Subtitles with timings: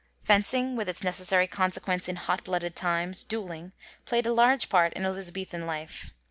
[0.19, 3.71] Fencing, with its necessary consequence in hot blooded times, duelling,
[4.07, 6.11] playd a large part in Elizabethan life.